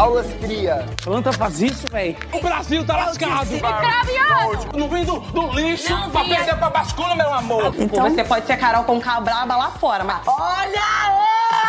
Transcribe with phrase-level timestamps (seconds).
[0.00, 0.86] Aulas cria.
[1.04, 2.16] Planta faz isso, velho.
[2.32, 3.50] O Brasil tá lascado.
[3.58, 4.66] Craviano!
[4.74, 7.74] Não vem do, do lixo Não pra perder pra bascula, meu amor.
[7.78, 8.08] Então...
[8.08, 10.26] Você pode ser Carol com braba lá fora, mas...
[10.26, 10.80] Olha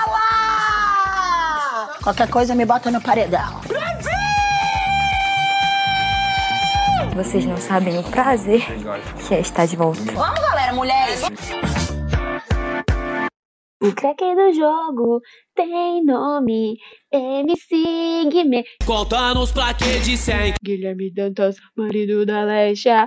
[0.07, 1.89] ela!
[2.01, 3.59] Qualquer coisa me bota no paredão.
[7.13, 8.65] Vocês não sabem o prazer
[9.27, 10.09] que é estar de volta.
[10.13, 11.21] Vamos, galera, mulheres!
[13.91, 15.21] O craque do jogo
[15.53, 16.77] tem nome
[17.11, 18.63] MC Guimê.
[18.85, 20.53] Conta nos plaquês de 100.
[20.63, 23.05] Guilherme Dantas, marido da Lecha.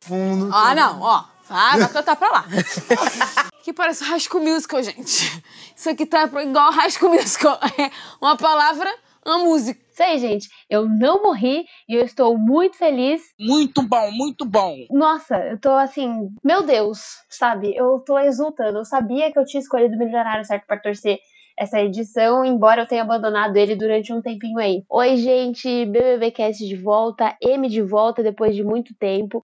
[0.00, 0.50] Fundo.
[0.50, 1.24] Ah, não, ó.
[1.50, 2.46] Ah, vai cantar pra lá.
[3.62, 5.42] que parece High School Musical, gente.
[5.76, 7.60] Isso aqui tá igual High School Musical.
[7.78, 8.90] É uma palavra,
[9.26, 9.80] uma música.
[9.90, 10.48] Isso aí, gente.
[10.70, 13.22] Eu não morri e eu estou muito feliz.
[13.38, 14.76] Muito bom, muito bom.
[14.90, 17.74] Nossa, eu tô assim, meu Deus, sabe?
[17.74, 18.78] Eu tô exultando.
[18.78, 21.18] Eu sabia que eu tinha escolhido o Milionário certo pra torcer
[21.58, 24.84] essa edição, embora eu tenha abandonado ele durante um tempinho aí.
[24.90, 29.42] Oi, gente, BBBcast de volta, M de volta depois de muito tempo.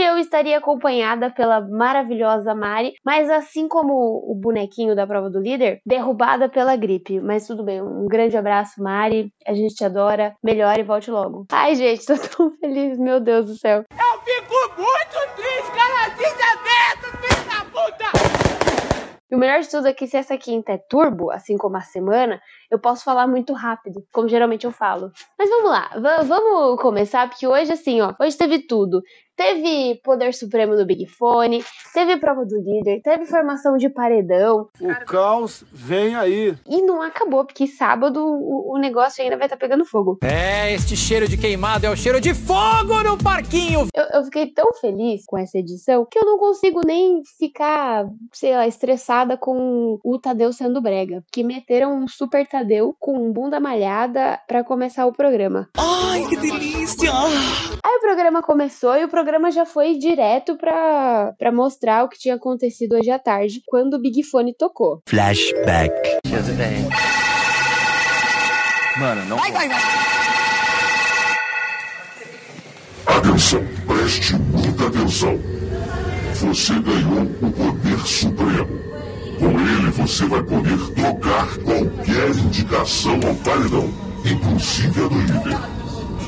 [0.00, 3.92] Hoje eu estaria acompanhada pela maravilhosa Mari, mas assim como
[4.26, 7.20] o bonequinho da prova do líder, derrubada pela gripe.
[7.20, 9.30] Mas tudo bem, um grande abraço, Mari.
[9.46, 10.34] A gente te adora.
[10.42, 11.46] Melhore e volte logo.
[11.52, 13.84] Ai, gente, tô tão feliz, meu Deus do céu.
[13.90, 16.08] Eu fico muito triste, cara.
[16.16, 18.30] Desaberto, filho da puta.
[19.30, 21.82] E o melhor de tudo é que se essa quinta é turbo, assim como a
[21.82, 22.40] semana,
[22.70, 25.12] eu posso falar muito rápido, como geralmente eu falo.
[25.38, 25.90] Mas vamos lá,
[26.26, 29.02] vamos começar, porque hoje, assim, ó, hoje teve tudo.
[29.40, 35.06] Teve Poder Supremo do Big Fone, teve prova do líder, teve formação de paredão, O
[35.06, 36.54] caos vem aí.
[36.68, 40.18] e não acabou, porque sábado o, o negócio ainda vai estar pegando fogo.
[40.22, 43.86] É, este cheiro de queimado é o cheiro de fogo no parquinho.
[43.94, 48.54] Eu, eu fiquei tão feliz com essa edição que eu não consigo nem ficar, sei
[48.54, 51.24] lá, estressada com o Tadeu sendo brega.
[51.32, 55.66] Que meteram um super Tadeu com bunda malhada pra começar o programa.
[55.78, 57.10] Ai, que delícia.
[57.82, 62.18] Aí o programa começou e o programa já foi direto pra, pra mostrar o que
[62.18, 65.02] tinha acontecido hoje à tarde, quando o Big Fone tocou.
[65.06, 65.92] Flashback.
[68.98, 69.36] Mano, não.
[69.36, 69.80] Vai, vai, vai!
[73.06, 75.38] Atenção, preste muita atenção.
[76.34, 78.80] Você ganhou o poder supremo.
[79.38, 83.88] Com ele você vai poder trocar qualquer indicação ao paredão,
[84.24, 85.79] inclusive a do líder.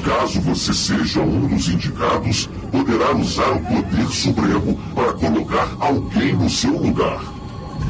[0.05, 6.51] Caso você seja um dos indicados, poderá usar o poder supremo para colocar alguém no
[6.51, 7.23] seu lugar.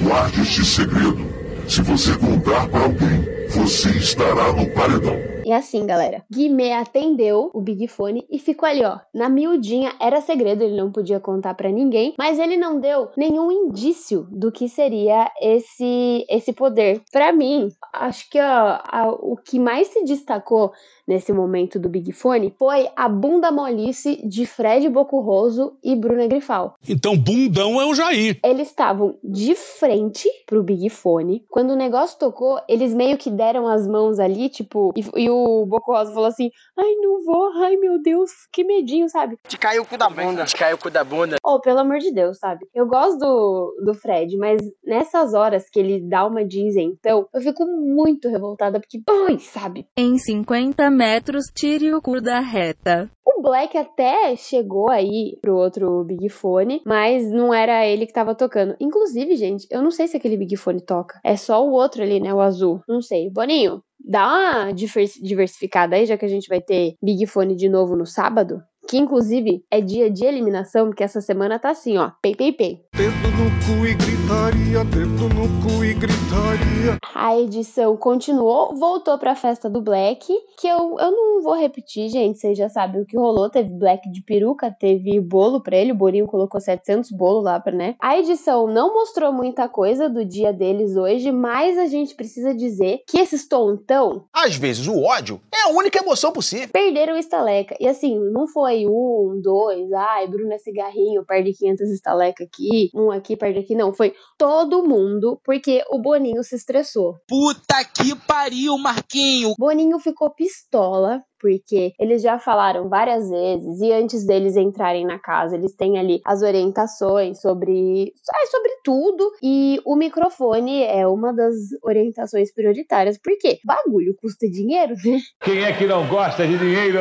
[0.02, 1.26] Guarde este segredo.
[1.66, 5.31] Se você contar para alguém, você estará no paredão.
[5.44, 9.92] E assim, galera, Guimê atendeu o Big Fone e ficou ali, ó, na miudinha.
[10.00, 14.50] Era segredo, ele não podia contar pra ninguém, mas ele não deu nenhum indício do
[14.52, 17.02] que seria esse esse poder.
[17.12, 20.72] Pra mim, acho que ó, a- o que mais se destacou
[21.06, 26.74] nesse momento do Big Fone foi a bunda molice de Fred Bocurroso e Bruna Grifal.
[26.88, 28.38] Então, bundão é o Jair.
[28.44, 31.44] Eles estavam de frente pro Big Fone.
[31.50, 35.66] Quando o negócio tocou, eles meio que deram as mãos ali, tipo, e, e o
[35.66, 39.36] Boco Rosa falou assim: Ai, não vou, ai meu Deus, que medinho, sabe?
[39.48, 40.44] Te caiu o cu da bunda.
[40.44, 41.36] Te caiu o cu da bunda.
[41.44, 42.66] Oh, pelo amor de Deus, sabe?
[42.74, 47.40] Eu gosto do, do Fred, mas nessas horas que ele dá uma de isentão, eu
[47.40, 49.86] fico muito revoltada, porque, ai, sabe?
[49.96, 53.10] Em 50 metros, tire o cu da reta.
[53.24, 58.34] O Black até chegou aí pro outro Big Fone, mas não era ele que tava
[58.34, 58.76] tocando.
[58.80, 61.20] Inclusive, gente, eu não sei se aquele Big Fone toca.
[61.24, 62.34] É só o outro ali, né?
[62.34, 62.80] O azul.
[62.88, 63.30] Não sei.
[63.30, 67.68] Boninho, dá uma divers- diversificada aí, já que a gente vai ter Big Fone de
[67.68, 68.62] novo no sábado.
[68.88, 72.10] Que inclusive é dia de eliminação, porque essa semana tá assim, ó.
[72.20, 72.80] Pei, pei, pei.
[72.94, 76.98] Dedo no cu e gritaria, dedo no cu e gritaria.
[77.14, 80.26] A edição continuou, voltou pra festa do Black,
[80.58, 83.48] que eu, eu não vou repetir, gente, vocês já sabem o que rolou.
[83.48, 87.72] Teve Black de peruca, teve bolo pra ele, o Borinho colocou 700 bolos lá pra,
[87.72, 87.94] né?
[88.00, 93.02] A edição não mostrou muita coisa do dia deles hoje, mas a gente precisa dizer
[93.08, 96.68] que esses tontão Às vezes o ódio é a única emoção possível.
[96.72, 97.76] perderam o estaleca.
[97.78, 103.36] E assim, não foi um, dois, ai, Bruna Cigarrinho perde 500 estaleca aqui, um aqui
[103.36, 103.92] perde aqui, não.
[103.92, 107.16] Foi todo mundo, porque o Boninho se estressou.
[107.28, 109.54] Puta que pariu, Marquinho.
[109.58, 115.56] Boninho ficou pistola, porque eles já falaram várias vezes, e antes deles entrarem na casa,
[115.56, 121.54] eles têm ali as orientações sobre, ah, sobre tudo, e o microfone é uma das
[121.82, 125.18] orientações prioritárias, porque bagulho custa dinheiro, né?
[125.42, 127.00] Quem é que não gosta de dinheiro?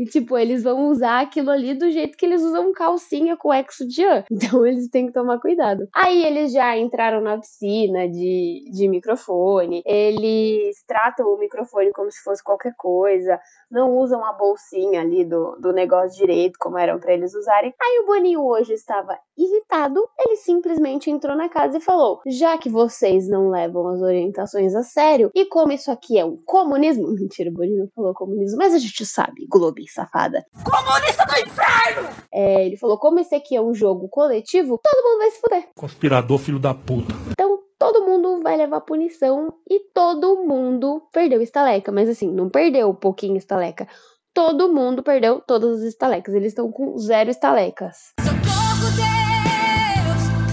[0.00, 4.24] E, tipo, eles vão usar aquilo ali do jeito que eles usam calcinha com exo-dian.
[4.40, 5.86] Então, eles têm que tomar cuidado.
[5.94, 9.82] Aí, eles já entraram na piscina de, de microfone.
[9.84, 13.38] Eles tratam o microfone como se fosse qualquer coisa.
[13.70, 17.74] Não usam a bolsinha ali do, do negócio direito, como eram para eles usarem.
[17.78, 20.02] Aí, o Boninho hoje estava irritado.
[20.18, 24.82] Ele simplesmente entrou na casa e falou: Já que vocês não levam as orientações a
[24.82, 27.06] sério, e como isso aqui é um comunismo.
[27.12, 30.44] Mentira, o Boninho não falou comunismo, mas a gente sabe, Globo safada.
[30.64, 32.08] Comunista do inferno!
[32.32, 35.68] É, ele falou: como esse aqui é um jogo coletivo, todo mundo vai se fuder.
[35.74, 37.14] Conspirador, filho da puta.
[37.30, 41.90] Então, todo mundo vai levar punição e todo mundo perdeu estaleca.
[41.90, 43.88] Mas assim, não perdeu pouquinho estaleca.
[44.32, 46.34] Todo mundo perdeu todas as estalecas.
[46.34, 48.14] Eles estão com zero estalecas.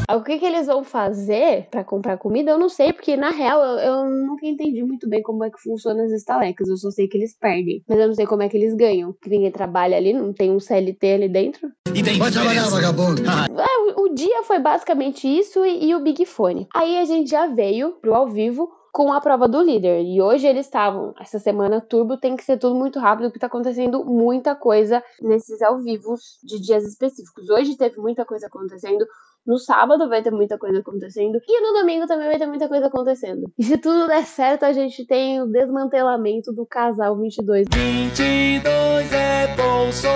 [0.10, 3.62] O que, que eles vão fazer para comprar comida, eu não sei, porque na real
[3.62, 6.70] eu, eu, nunca entendi muito bem como é que funciona as estalecas.
[6.70, 9.14] Eu só sei que eles perdem, mas eu não sei como é que eles ganham.
[9.22, 11.70] Que ninguém trabalha ali, não tem um CLT ali dentro.
[11.94, 13.22] E tem Vai trabalhar, vagabundo.
[13.22, 16.68] É, o, o, dia foi basicamente isso e, e o Big Fone.
[16.74, 20.02] Aí a gente já veio pro ao vivo com a prova do líder.
[20.02, 23.46] E hoje eles estavam, essa semana turbo tem que ser tudo muito rápido, porque tá
[23.46, 27.48] acontecendo muita coisa nesses ao vivos de dias específicos.
[27.48, 29.06] Hoje teve muita coisa acontecendo.
[29.46, 31.40] No sábado vai ter muita coisa acontecendo.
[31.48, 33.52] E no domingo também vai ter muita coisa acontecendo.
[33.56, 37.68] E se tudo der certo, a gente tem o desmantelamento do casal 22.
[37.72, 40.08] 22 é bolso.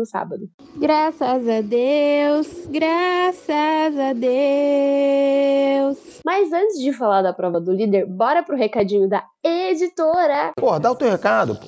[0.00, 0.48] No sábado.
[0.78, 5.98] Graças a Deus, graças a Deus.
[6.24, 10.52] Mas antes de falar da prova do líder, bora pro recadinho da editora.
[10.56, 11.66] Pô, dá o teu recado, pô.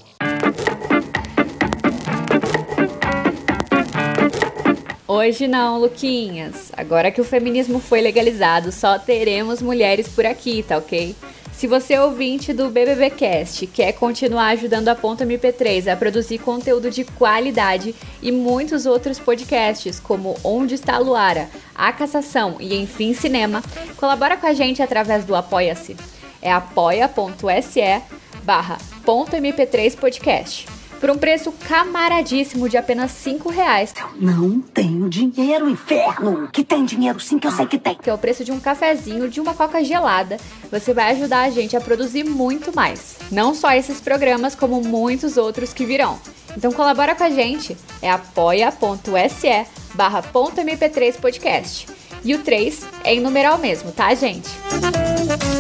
[5.07, 6.73] Hoje não, Luquinhas.
[6.75, 11.15] Agora que o feminismo foi legalizado, só teremos mulheres por aqui, tá ok?
[11.63, 16.91] Se você é ouvinte do BBBcast quer continuar ajudando a Ponta MP3 a produzir conteúdo
[16.91, 23.15] de qualidade e muitos outros podcasts, como Onde está a Luara, A Cassação e Enfim
[23.15, 23.63] Cinema,
[23.97, 25.97] colabora com a gente através do Apoia-se.
[26.43, 28.03] É apoia.se
[28.43, 33.93] barra MP3 Podcast por um preço camaradíssimo de apenas 5 reais.
[34.01, 36.49] Eu não tenho dinheiro, inferno!
[36.53, 37.97] Que tem dinheiro sim, que eu sei que tem.
[37.97, 40.37] Que é o preço de um cafezinho, de uma coca gelada.
[40.71, 43.17] Você vai ajudar a gente a produzir muito mais.
[43.33, 46.21] Não só esses programas, como muitos outros que virão.
[46.57, 47.77] Então colabora com a gente.
[48.01, 51.89] É apoia.se barra .mp3 podcast.
[52.25, 54.49] E o 3 é em numeral mesmo, tá, gente?
[54.49, 55.52] de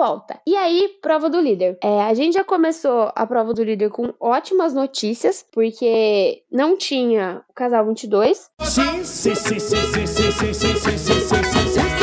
[0.00, 0.40] volta.
[0.46, 1.76] E aí, prova do líder.
[1.82, 7.42] É, a gente já começou a prova do líder com ótimas notícias, porque não tinha
[7.50, 8.50] o casal 22.
[8.62, 12.00] Sim, sim, sim, sim, sim, sim, sim, sim, sim, sim, sim, sim,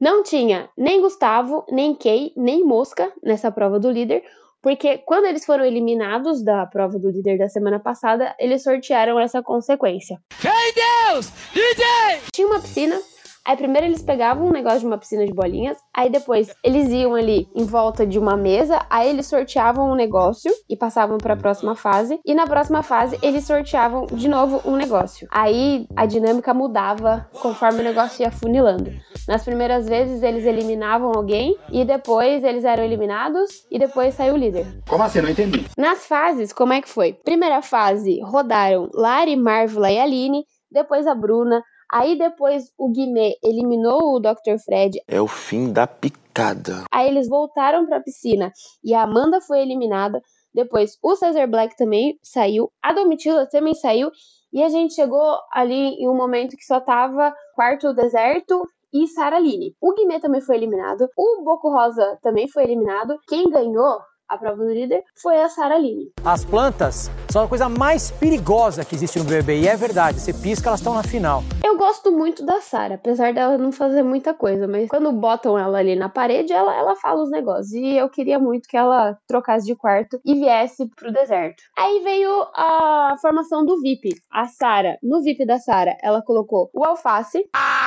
[0.00, 4.22] Não tinha nem Gustavo, nem Kay, nem Mosca nessa prova do líder,
[4.62, 9.42] porque quando eles foram eliminados da prova do líder da semana passada, eles sortearam essa
[9.42, 10.18] consequência.
[10.42, 11.30] Ei Deus!
[11.52, 12.22] DJ!
[12.32, 13.00] Tinha uma piscina,
[13.46, 17.14] Aí primeiro eles pegavam um negócio de uma piscina de bolinhas, aí depois eles iam
[17.14, 21.36] ali em volta de uma mesa, aí eles sorteavam um negócio e passavam para a
[21.36, 25.28] próxima fase, e na próxima fase eles sorteavam de novo um negócio.
[25.30, 28.90] Aí a dinâmica mudava conforme o negócio ia funilando.
[29.28, 34.36] Nas primeiras vezes eles eliminavam alguém e depois eles eram eliminados e depois saiu o
[34.36, 34.66] líder.
[34.88, 35.20] Como assim?
[35.20, 35.64] Não entendi.
[35.78, 37.12] Nas fases, como é que foi?
[37.12, 41.62] Primeira fase rodaram Lari, Marvela e Aline, depois a Bruna,
[41.98, 44.58] Aí depois o Guimê eliminou o Dr.
[44.62, 45.00] Fred.
[45.08, 46.84] É o fim da picada.
[46.92, 48.52] Aí eles voltaram pra piscina
[48.84, 50.20] e a Amanda foi eliminada.
[50.52, 54.10] Depois o Cesar Black também saiu, a Domitila também saiu.
[54.52, 58.62] E a gente chegou ali em um momento que só tava quarto deserto
[58.92, 59.74] e Sara Line.
[59.80, 61.08] O Guimê também foi eliminado.
[61.16, 63.18] O Boco Rosa também foi eliminado.
[63.26, 66.10] Quem ganhou a prova do líder foi a Sara Line.
[66.24, 70.32] As plantas são a coisa mais perigosa que existe no BBB e é verdade, você
[70.32, 71.42] pisca, elas estão na final.
[71.64, 75.78] Eu gosto muito da Sara, apesar dela não fazer muita coisa, mas quando botam ela
[75.78, 77.72] ali na parede, ela, ela fala os negócios.
[77.72, 81.62] E eu queria muito que ela trocasse de quarto e viesse pro deserto.
[81.76, 84.10] Aí veio a formação do VIP.
[84.30, 87.48] A Sara, no VIP da Sara, ela colocou o Alface.
[87.54, 87.85] Ah,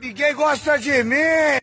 [0.00, 1.16] ninguém gosta de mim!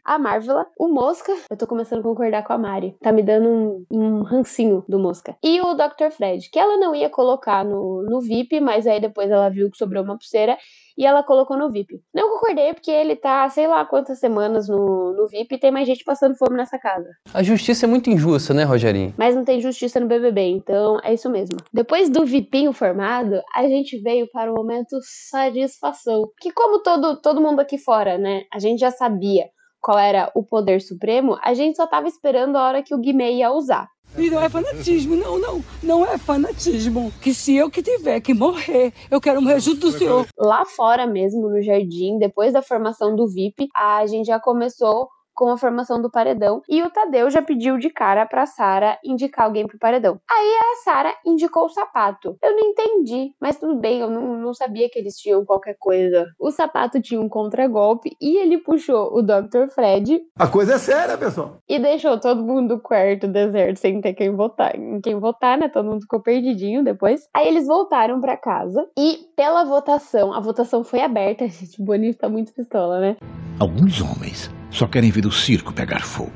[0.03, 1.33] A Marvela, o Mosca.
[1.49, 2.95] Eu tô começando a concordar com a Mari.
[3.01, 5.37] Tá me dando um, um rancinho do Mosca.
[5.43, 6.11] E o Dr.
[6.11, 9.77] Fred, que ela não ia colocar no, no VIP, mas aí depois ela viu que
[9.77, 10.57] sobrou uma pulseira
[10.97, 12.01] e ela colocou no VIP.
[12.13, 15.87] Não concordei porque ele tá, sei lá quantas semanas no, no VIP e tem mais
[15.87, 17.09] gente passando fome nessa casa.
[17.33, 19.13] A justiça é muito injusta, né, Rogerinho?
[19.17, 21.57] Mas não tem justiça no BBB, então é isso mesmo.
[21.73, 24.97] Depois do VIPinho formado, a gente veio para o momento
[25.29, 26.23] satisfação.
[26.39, 29.45] Que como todo, todo mundo aqui fora, né, a gente já sabia
[29.81, 33.33] qual era o poder supremo, a gente só tava esperando a hora que o Guimê
[33.33, 33.89] ia usar.
[34.17, 35.63] E não é fanatismo, não, não.
[35.81, 37.11] Não é fanatismo.
[37.21, 40.27] Que se eu que tiver que morrer, eu quero morrer junto do senhor.
[40.37, 45.49] Lá fora mesmo, no jardim, depois da formação do VIP, a gente já começou com
[45.49, 49.67] a formação do paredão e o Tadeu já pediu de cara pra Sara indicar alguém
[49.67, 50.19] pro paredão.
[50.29, 52.37] Aí a Sara indicou o sapato.
[52.41, 56.27] Eu não entendi, mas tudo bem, eu não, não sabia que eles tinham qualquer coisa.
[56.39, 59.69] O sapato tinha um contragolpe e ele puxou o Dr.
[59.73, 60.21] Fred.
[60.37, 61.57] A coisa é séria, pessoal.
[61.67, 64.75] E deixou todo mundo do quarto deserto sem ter quem votar.
[64.75, 65.69] Em quem votar, né?
[65.69, 67.27] Todo mundo ficou perdidinho depois.
[67.33, 71.47] Aí eles voltaram para casa e pela votação, a votação foi aberta.
[71.49, 73.17] Gente, o Boninho tá muito pistola, né?
[73.59, 76.31] Alguns homens só querem ver o circo pegar fogo.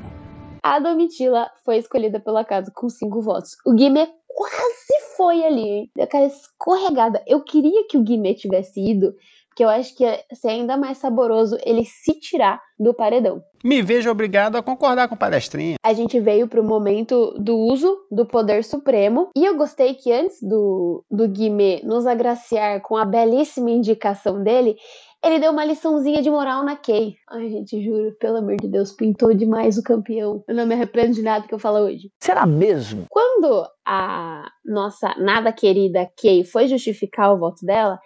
[0.62, 3.56] A Domitila foi escolhida pela casa com cinco votos.
[3.64, 5.90] O Guimê quase foi ali, hein?
[6.00, 7.22] Aquela escorregada.
[7.26, 9.14] Eu queria que o Guimê tivesse ido,
[9.48, 13.42] porque eu acho que ia ser ainda mais saboroso ele se tirar do paredão.
[13.64, 15.76] Me vejo obrigado a concordar com o palestrinha.
[15.82, 19.30] A gente veio pro momento do uso do poder supremo.
[19.34, 24.76] E eu gostei que antes do, do Guimê nos agraciar com a belíssima indicação dele,
[25.24, 27.16] ele deu uma liçãozinha de moral na Kay.
[27.30, 30.44] Ai, gente, juro, pelo amor de Deus, pintou demais o campeão.
[30.46, 32.10] Eu não me arrependo de nada que eu falo hoje.
[32.20, 33.06] Será mesmo?
[33.10, 37.98] Quando a nossa nada querida Kay foi justificar o voto dela,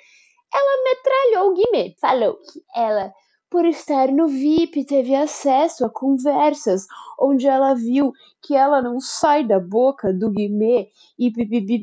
[0.52, 1.94] ela metralhou o Guimê.
[2.00, 3.12] Falou que ela
[3.50, 6.86] por estar no VIP, teve acesso a conversas
[7.18, 10.88] onde ela viu que ela não sai da boca do Guimê
[11.18, 11.82] e bibibi,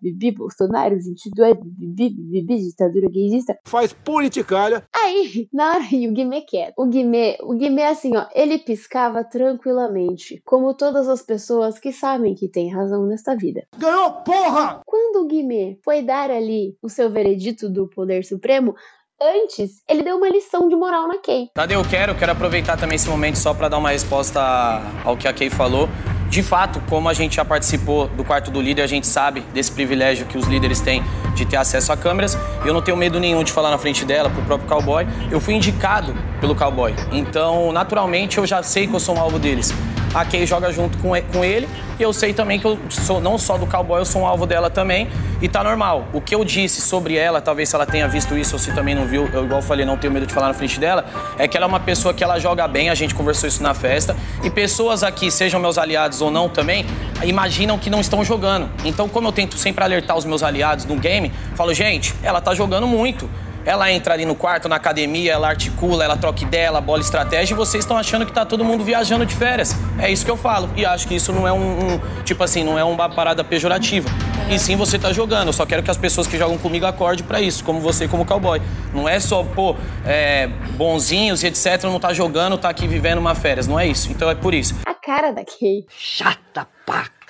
[0.00, 3.58] bibi, Bolsonaro 22, bibi, bibi, ditadura gaysista.
[3.64, 4.84] Faz politicalha.
[4.94, 6.72] Aí, na hora, e o Guimê quer.
[6.76, 12.34] O Guimê, o Guimê, assim, ó, ele piscava tranquilamente, como todas as pessoas que sabem
[12.34, 13.66] que tem razão nesta vida.
[13.76, 14.82] Ganhou, porra!
[14.86, 18.74] Quando o Guimê foi dar ali o seu veredito do Poder Supremo,
[19.22, 21.48] Antes, ele deu uma lição de moral na Kay.
[21.54, 25.28] Tadeu, eu quero, quero aproveitar também esse momento só para dar uma resposta ao que
[25.28, 25.88] a Kay falou.
[26.28, 29.70] De fato, como a gente já participou do quarto do líder, a gente sabe desse
[29.70, 31.04] privilégio que os líderes têm
[31.36, 32.36] de ter acesso a câmeras.
[32.64, 35.06] Eu não tenho medo nenhum de falar na frente dela, pro próprio cowboy.
[35.30, 36.92] Eu fui indicado pelo cowboy.
[37.12, 39.72] Então, naturalmente, eu já sei que eu sou um alvo deles
[40.14, 41.68] a Kay joga junto com ele.
[41.98, 44.46] E eu sei também que eu sou não só do cowboy, eu sou um alvo
[44.46, 45.08] dela também.
[45.40, 46.08] E tá normal.
[46.12, 48.94] O que eu disse sobre ela, talvez se ela tenha visto isso ou se também
[48.94, 51.04] não viu, eu igual falei, não tenho medo de falar na frente dela,
[51.38, 53.74] é que ela é uma pessoa que ela joga bem, a gente conversou isso na
[53.74, 54.16] festa.
[54.42, 56.86] E pessoas aqui, sejam meus aliados ou não também,
[57.24, 58.68] imaginam que não estão jogando.
[58.84, 62.54] Então, como eu tento sempre alertar os meus aliados no game, falo, gente, ela tá
[62.54, 63.28] jogando muito.
[63.64, 67.54] Ela entra ali no quarto, na academia, ela articula, ela troca ideia, ela bola estratégia
[67.54, 69.74] e vocês estão achando que tá todo mundo viajando de férias.
[69.98, 70.70] É isso que eu falo.
[70.76, 74.08] E acho que isso não é um, um tipo assim, não é uma parada pejorativa.
[74.50, 75.48] E sim você tá jogando.
[75.48, 78.24] Eu só quero que as pessoas que jogam comigo acordem para isso, como você, como
[78.24, 78.60] cowboy.
[78.92, 83.34] Não é só, pô, é, bonzinhos e etc, não tá jogando, tá aqui vivendo uma
[83.34, 83.66] férias.
[83.66, 84.10] Não é isso.
[84.10, 84.74] Então é por isso.
[84.84, 85.86] A cara da Kay.
[85.88, 87.21] Chata paca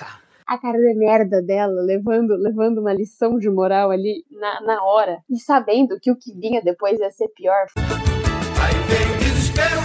[0.53, 5.23] a cara de merda dela, levando, levando uma lição de moral ali na, na hora,
[5.31, 7.69] e sabendo que o que vinha depois ia ser pior.
[7.77, 9.81] Aí vem o desespero,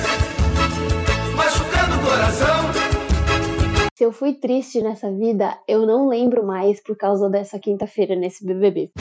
[1.37, 2.97] machucando o coração.
[3.95, 8.45] Se eu fui triste nessa vida, eu não lembro mais por causa dessa quinta-feira nesse
[8.45, 8.91] BBB.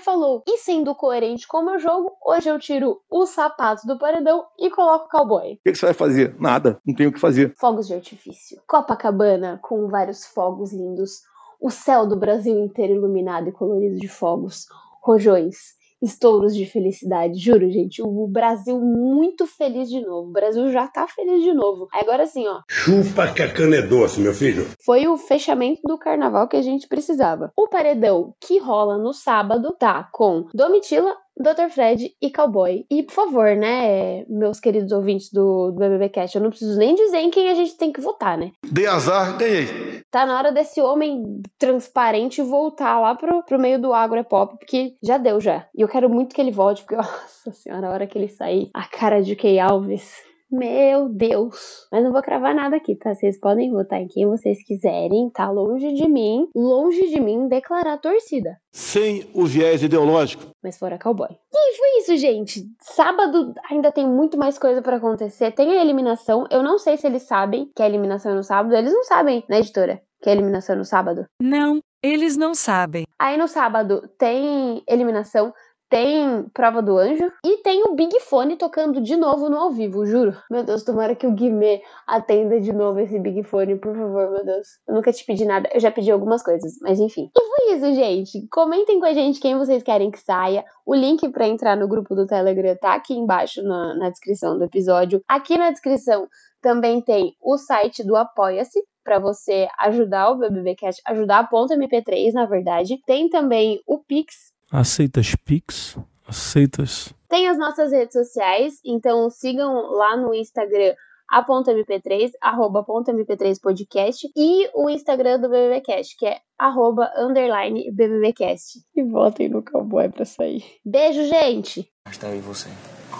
[0.00, 4.44] Falou: e sendo coerente com o meu jogo, hoje eu tiro os sapatos do paredão
[4.58, 5.54] e coloco o cowboy.
[5.54, 6.36] O que, que você vai fazer?
[6.40, 7.54] Nada, não tenho o que fazer.
[7.56, 8.60] Fogos de artifício.
[8.66, 11.22] Copacabana com vários fogos lindos.
[11.60, 14.66] O céu do Brasil inteiro iluminado e colorido de fogos.
[15.02, 15.56] Rojões,
[16.04, 17.38] estouros de felicidade.
[17.38, 20.28] Juro, gente, o Brasil muito feliz de novo.
[20.28, 21.88] O Brasil já tá feliz de novo.
[21.92, 22.60] Agora sim, ó.
[22.68, 24.66] Chupa que a cana é doce, meu filho.
[24.84, 27.50] Foi o fechamento do carnaval que a gente precisava.
[27.56, 31.68] O paredão que rola no sábado tá com Domitila, Dr.
[31.70, 32.84] Fred e Cowboy.
[32.90, 36.94] E, por favor, né, meus queridos ouvintes do, do BBB Cast, eu não preciso nem
[36.94, 38.52] dizer em quem a gente tem que votar, né?
[38.64, 40.02] Dei azar, ganhei.
[40.10, 44.56] Tá na hora desse homem transparente voltar lá pro, pro meio do agro é pop,
[44.58, 45.66] porque já deu já.
[45.74, 48.70] E eu quero muito que ele volte, porque, nossa senhora, a hora que ele sair,
[48.72, 51.88] a cara de Key Alves Meu Deus.
[51.90, 53.14] Mas não vou cravar nada aqui, tá?
[53.14, 55.30] Vocês podem votar em quem vocês quiserem.
[55.30, 58.56] Tá longe de mim, longe de mim declarar torcida.
[58.72, 60.44] Sem o viés ideológico.
[60.62, 61.28] Mas fora cowboy.
[61.52, 62.64] E foi isso, gente.
[62.80, 65.52] Sábado ainda tem muito mais coisa para acontecer.
[65.52, 66.46] Tem a eliminação.
[66.50, 68.74] Eu não sei se eles sabem que a eliminação é no sábado.
[68.74, 70.00] Eles não sabem, né, editora?
[70.22, 71.26] Que a eliminação é no sábado.
[71.40, 73.04] Não, eles não sabem.
[73.18, 75.52] Aí no sábado tem eliminação
[75.94, 80.04] tem Prova do Anjo e tem o Big Fone tocando de novo no ao vivo,
[80.04, 80.36] juro.
[80.50, 84.44] Meu Deus, tomara que o Guimê atenda de novo esse Big Fone, por favor, meu
[84.44, 84.66] Deus.
[84.88, 87.30] Eu nunca te pedi nada, eu já pedi algumas coisas, mas enfim.
[87.36, 88.44] E foi isso, gente.
[88.48, 90.64] Comentem com a gente quem vocês querem que saia.
[90.84, 94.64] O link para entrar no grupo do Telegram tá aqui embaixo na, na descrição do
[94.64, 95.22] episódio.
[95.28, 96.26] Aqui na descrição
[96.60, 102.32] também tem o site do Apoia-se, para você ajudar o BBBcast, ajudar a ponta MP3,
[102.32, 102.98] na verdade.
[103.06, 105.96] Tem também o Pix, Aceitas Pix?
[106.26, 107.14] Aceitas?
[107.28, 110.94] Tem as nossas redes sociais, então sigam lá no Instagram
[111.30, 117.08] a ponta MP3, arroba ponta MP3 podcast e o Instagram do BBBcast, que é arroba
[117.16, 118.80] underline BBBcast.
[118.96, 120.64] E votem no cowboy pra sair.
[120.84, 121.88] Beijo, gente!
[122.18, 122.68] Tá aí você.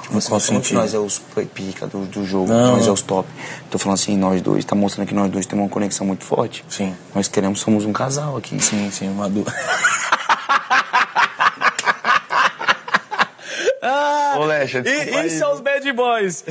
[0.02, 1.20] Tipo, assim, que nós é os
[1.54, 2.72] pica do, do jogo, Não.
[2.72, 3.28] nós é os top.
[3.70, 6.64] Tô falando assim, nós dois, tá mostrando que nós dois temos uma conexão muito forte.
[6.68, 6.96] Sim.
[7.14, 8.60] Nós queremos, somos um casal aqui.
[8.60, 9.44] Sim, sim, uma du...
[13.86, 16.44] Ah, Ô, Lecha, e- desculpa aí, são os bad boys.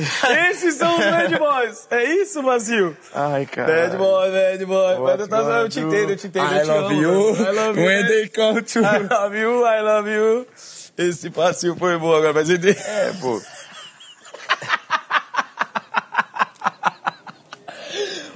[0.50, 1.86] Esses são os bad boys.
[1.90, 2.96] É isso, Brasil.
[3.14, 3.72] Ai, cara.
[3.72, 4.98] Bad boy, bad boy.
[5.00, 6.52] Mas eu, tava- eu te entendo, eu te entendo.
[6.52, 7.36] I eu te love amo, you.
[7.36, 7.86] I love you.
[7.86, 10.46] When they come to- I love you, I love you.
[10.96, 12.70] Esse passinho foi bom agora, mas ele...
[12.70, 13.40] É, pô.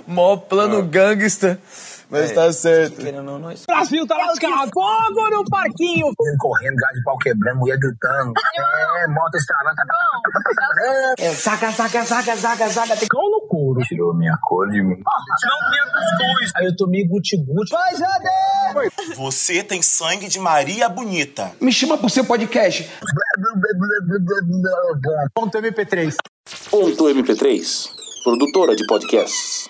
[0.06, 1.58] Mó plano gangsta.
[2.10, 2.96] Mas tá certo.
[2.96, 3.64] Querendo não, nós...
[3.66, 4.70] Brasil tá lascado.
[4.72, 6.06] Fogo no parquinho.
[6.38, 8.32] correndo, gás de pau quebrando, mulher gritando.
[8.98, 9.76] É, moto estralando.
[11.18, 12.96] É, saca, saca, saca, saca, saca.
[12.96, 13.80] Tem cão no couro.
[13.82, 14.96] Tirou minha cor de mim.
[14.96, 16.52] Não cuscuz.
[16.56, 17.70] Aí eu tomei guti-guti.
[17.70, 19.14] Vai, Jade!
[19.16, 21.52] Você tem sangue de Maria Bonita.
[21.60, 22.88] Me chama pro seu podcast.
[25.34, 26.14] Ponto MP3.
[26.70, 27.90] Ponto MP3,
[28.24, 29.68] produtora de podcasts.